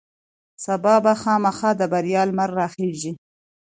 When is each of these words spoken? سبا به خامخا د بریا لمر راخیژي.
سبا 0.65 0.95
به 1.03 1.13
خامخا 1.21 1.69
د 1.79 1.81
بریا 1.93 2.21
لمر 2.29 2.49
راخیژي. 2.59 3.11